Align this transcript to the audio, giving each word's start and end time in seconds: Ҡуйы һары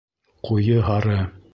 Ҡуйы 0.49 0.81
һары 0.91 1.21